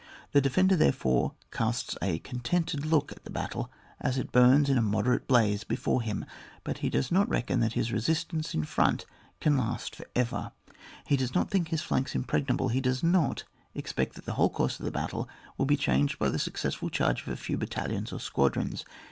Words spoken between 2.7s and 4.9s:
look at the battle as it bums in a